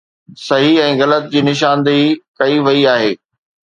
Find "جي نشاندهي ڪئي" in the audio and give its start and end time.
1.35-2.57